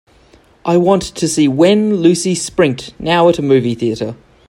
[0.65, 4.15] I want to see Wenn Lucy springt now at a movie theatre.